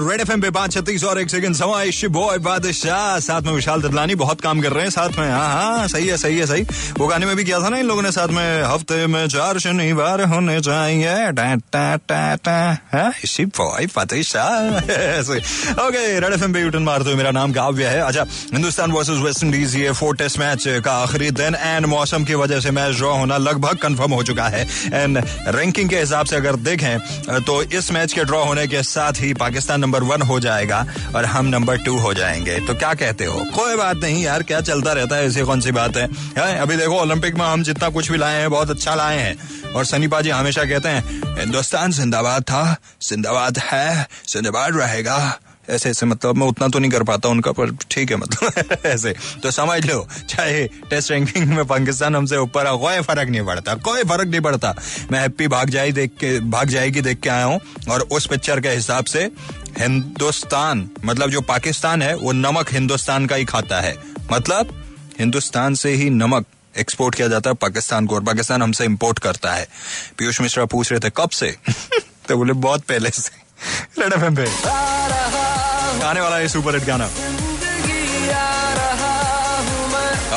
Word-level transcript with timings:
Red 0.00 0.20
FM 0.20 0.40
पे 0.40 0.50
पाँच 0.50 0.72
छत्तीस 0.72 1.04
और 1.04 1.20
एक 1.20 1.30
सेकंड 1.30 1.54
समय 1.54 2.08
बॉय 2.10 2.38
बादशाह। 2.38 3.18
साथ 3.20 3.42
में 3.42 3.52
विशाल 3.52 3.82
ददलानी, 3.82 4.14
बहुत 4.14 4.40
काम 4.40 4.60
कर 4.60 4.72
रहे 4.72 4.82
हैं 4.82 4.90
साथ 4.90 5.18
में। 5.18 5.30
हाँ 5.30 5.52
हाँ 5.52 5.86
सही 5.88 6.06
है 6.06 6.16
सही 6.16 6.38
है, 6.38 6.46
सही। 6.46 6.62
वो 6.98 7.06
गाने 7.06 7.26
में 7.26 7.34
भी 7.36 7.44
किया 7.44 7.60
था 7.60 7.68
ना 7.68 7.78
इन 7.78 7.86
लोगों 7.86 8.02
ने 8.02 8.10
साथ 8.12 8.28
में, 8.28 8.62
हफ़्ते 8.64 9.06
में 9.06 9.26
चार 9.28 9.58
शनिवार 9.58 10.22
होने 10.24 10.60
चाहिए। 10.60 11.30
बादशाह। 13.96 14.78
ओके 15.84 16.20
रेड 16.20 16.32
एफ़ 16.32 16.44
पे 16.44 16.60
यूटन 16.60 16.82
मारते 16.82 17.04
हुए 17.04 17.14
मेरा 17.14 17.30
नाम 17.30 17.52
काव्य 17.52 17.86
है। 17.86 18.00
अच्छा 18.00 18.26
हिंदुस्तान 18.52 18.92
वर्सेस 18.92 19.18
वेस्ट 19.18 19.44
इंडीज 19.44 19.76
ये 19.76 19.92
फोर 19.92 20.16
टेस्ट 20.16 20.38
मैच 20.38 20.64
का 20.84 20.92
आखिरी 20.94 21.30
दिन 21.32 21.54
एंड 21.54 21.86
मौसम 21.86 22.24
की 22.24 22.34
वजह 22.34 22.60
से 22.60 22.70
मैच 22.70 22.96
ड्रॉ 22.96 23.14
होना 23.16 23.36
लगभग 23.38 23.78
कंफर्म 23.78 24.12
हो 24.12 24.22
चुका 24.22 24.48
है। 24.48 24.66
एंड 24.94 25.22
रैंकिंग 25.48 25.90
के 25.90 25.98
हिसाब 25.98 26.26
से 26.26 26.36
अगर 26.36 26.56
देखें 26.64 27.42
तो 27.42 27.62
इस 27.62 27.90
मैच 27.92 28.12
के 28.12 28.24
ड्रॉ 28.24 28.44
होने 28.44 28.66
के 28.66 28.82
साथ 28.84 29.12
ही 29.20 29.32
पाकिस्तान 29.34 29.83
नंबर 29.84 30.02
वन 30.02 30.22
हो 30.22 30.40
जाएगा 30.40 30.86
और 31.16 31.24
हम 31.24 31.46
नंबर 31.46 31.78
टू 31.78 31.98
हो 31.98 32.14
जाएँगे। 32.14 32.58
तो 32.60 32.74
क्या 32.74 32.94
कहते 32.94 33.24
हो? 33.24 33.44
कोई 33.54 33.76
बात 33.76 33.96
नहीं 33.96 34.22
यार, 34.24 34.42
क्या 34.42 34.60
चलता 34.60 34.92
रहता 34.92 35.16
है, 35.16 35.26
ऐसी 35.26 35.42
कौन 35.42 35.60
सी 35.60 35.72
बात 35.72 35.96
है? 35.96 36.06
अभी 36.58 36.76
देखो 36.76 37.00
ओलंपिक 37.00 37.34
में 37.34 37.44
हम 37.44 37.62
जितना 37.62 37.88
कुछ 37.88 38.10
भी 38.10 38.18
लाए 38.18 38.40
हैं, 38.40 38.50
बहुत 38.50 38.70
अच्छा 38.70 38.94
लाए 38.94 39.18
हैं। 39.18 39.72
और 39.72 39.84
सनी 39.84 40.08
पाजी 40.08 40.30
हमेशा 40.30 40.64
कहते 40.64 40.88
हैं, 40.88 41.22
हिंदुस्तान 41.40 41.92
जिंदाबाद 41.92 42.42
था, 42.42 42.76
जिंदाबाद 43.02 43.58
है, 43.58 44.08
जिंदाबाद 44.28 44.76
रहेगा। 44.76 45.40
ऐसे 45.70 45.90
ऐसे 45.90 46.06
मतलब 46.06 46.36
मैं 46.36 46.46
उतना 46.46 46.68
तो 46.68 46.78
नहीं 46.78 46.90
कर 46.90 47.02
पाता 47.02 47.28
उनका, 47.28 47.52
पर 47.52 47.70
ठीक 47.90 48.10
है 48.10 48.16
मतलब 48.16 48.76
ऐसे। 48.86 49.14
तो 49.42 49.50
समझ 49.50 49.86
लो, 49.86 50.06
चाहे 50.28 50.66
टेस्ट 50.90 51.10
रैंकिंग 51.10 51.46
में 51.48 51.64
पाकिस्तान 51.64 52.16
हमसे 52.16 52.36
ऊपर 52.36 52.66
है 52.66 52.78
कोई 52.78 53.00
फ़र्क 53.00 53.28
नहीं 53.28 53.42
पड़ता, 53.42 53.74
कोई 53.74 54.02
फ़र्क 54.02 54.28
नहीं 54.28 54.40
पड़ता। 54.40 54.74
मैं 55.12 55.20
हैप्पी 55.20 55.48
भाग 55.48 55.70
जाए 55.70 55.92
देख 55.92 56.10
के, 56.10 56.38
भाग 56.40 56.68
जाएगी 56.68 57.00
देख 57.00 57.20
के 57.20 57.30
आया 57.30 57.44
हूँ, 57.44 57.60
और 57.90 58.00
उस 58.12 58.26
पिक्चर 58.26 58.60
के 58.60 58.68
हिसाब 58.68 59.04
से 59.04 59.30
हिंदुस्तान 59.78 60.90
मतलब 61.04 61.30
जो 61.30 61.40
पाकिस्तान 61.40 62.02
है, 62.02 62.16
वो 62.16 62.32
नमक 62.32 62.72
हिंदुस्तान 62.72 63.26
का 63.26 63.36
ही 63.36 63.44
खाता 63.44 63.80
है। 63.80 63.96
मतलब 64.32 64.84
हिंदुस्तान 65.18 65.74
से 65.74 65.90
ही 65.90 66.10
नमक 66.10 66.46
एक्सपोर्ट 66.78 67.14
किया 67.14 67.28
जाता 67.28 67.50
है 67.50 67.56
पाकिस्तान 67.56 68.06
को 68.06 68.14
और 68.14 68.20
पाकिस्तान 68.20 68.62
हमसे 68.62 68.84
इम्पोर्ट 68.84 69.18
करता 69.18 69.54
है। 69.54 69.68
पीयूष 70.18 70.40
मिश्रा 70.40 70.64
पूछ 70.64 70.92
रहे 70.92 71.00
थे, 71.00 71.12
कब 71.16 71.30
से? 71.30 71.56
तो 72.28 72.36
बोले, 72.36 72.52
बहुत 72.52 72.80
पहले 72.80 73.10
से। 73.10 73.30
रेड 74.02 74.12
एफ़ 74.12 74.20
पे 74.20 74.44
वाला 76.20 76.36
है 76.36 76.48
सुपर 76.48 76.74
हिट 76.74 76.84
गाना। 76.84 77.10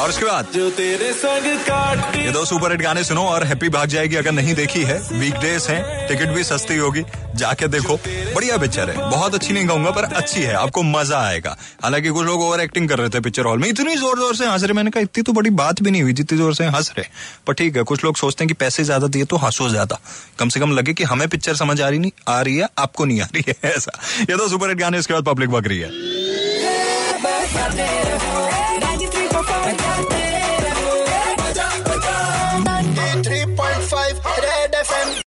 और 0.08 0.12
उसके 0.12 0.26
बाद? 0.26 0.48
जो 0.54 0.70
तेरे 0.72 1.12
संग 1.14 1.46
काट 1.62 2.16
ये 2.16 2.32
दो 2.32 2.44
सुपर 2.46 2.72
हिट 2.72 2.82
गाने 2.82 3.04
सुनो 3.04 3.22
और 3.22 3.44
हैप्पी 3.44 3.70
भाग 3.70 3.88
जाएगी 3.90 4.16
अगर 4.16 4.32
नहीं 4.32 4.54
देखी 4.56 4.84
है। 4.84 4.98
वीकडेज 5.14 5.66
हैं 5.70 6.08
टिकट 6.08 6.30
भी 6.36 6.44
सस्ती 6.44 6.78
होगी। 6.78 7.04
जाके 7.36 7.68
देखो। 7.68 7.96
बढ़िया 8.36 8.58
पिक्चर 8.58 8.90
है। 8.90 9.10
बहुत 9.10 9.36
अच्छी 9.36 9.54
नहीं 9.54 9.68
कहूँगा 9.68 9.92
पर 9.92 10.04
अच्छी 10.14 10.42
है। 10.42 10.54
आपको 10.56 10.84
मज़ा 10.84 11.20
आएगा। 11.20 11.56
हालाँकि 11.84 12.10
कुछ 12.10 12.26
लोग 12.26 12.42
ओवर 12.42 12.62
एक्टिंग 12.62 12.88
कर 12.90 13.00
रहे 13.00 13.10
थे 13.10 13.20
पिक्चर 13.20 13.46
हॉल 13.46 13.60
में। 13.60 13.68
इतनी 13.70 13.96
ज़ोर 13.96 14.20
ज़ोर 14.20 14.36
से 14.36 14.46
हंस 14.46 14.64
रहे। 14.64 14.74
मैंने 14.74 14.92
कहा 14.92 15.04
इतनी 15.04 15.24
तो 15.24 15.34
बड़ी 15.34 15.50
बात 15.60 15.82
भी 15.82 15.92
नहीं 15.92 16.02
हुई 16.02 16.14
जितनी 16.14 16.38
ज़ोर 16.38 16.54
से 16.56 16.66
हंस 16.68 16.92
रहे। 16.98 17.08
पर 17.48 17.54
ठीक 17.54 17.78
है 17.78 17.84
कुछ 17.84 18.04
लोग 18.04 18.18
सोचते 18.18 18.44
हैं 18.44 18.48
कि 18.48 18.54
पैसे 18.64 18.84
ज़्यादा 18.84 19.08
दिए 19.08 19.26
तो 19.26 19.38
हंसो 19.38 19.70
ज़्यादा। 19.70 20.00
कम 20.40 20.50
से 20.50 20.60
कम 20.60 20.78
लगे 20.78 20.94
कि 20.94 21.04
हमें 21.04 21.28
पिक्चर 21.30 21.56
समझ 21.56 21.80
आ 21.82 21.90
रही 21.90 22.00
नहीं 22.00 22.12
आ 22.28 22.42
रही 22.42 22.56
है 22.58 22.70
आपको 22.80 23.06
नहीं 23.06 23.22
आ 23.22 23.28
रही 23.36 23.44
है 23.48 23.72
ऐसा। 23.72 24.00
ये 24.22 24.38
तो 24.38 24.48
सुपर 24.48 24.70
हिट 24.70 24.80
गाने 24.80 25.00
इसके 25.00 25.14
बाद 25.14 25.26
पब्लिक 25.26 25.50
बग 25.50 25.68
रही 25.68 25.80
है। 25.80 26.26